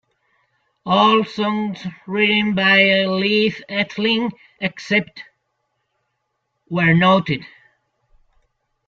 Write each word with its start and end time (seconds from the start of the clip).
All 0.83 1.23
songs 1.23 1.85
written 2.07 2.55
by 2.55 3.05
Leif 3.05 3.61
Edling 3.69 4.31
except 4.59 5.23
where 6.69 6.95
noted. 6.97 7.45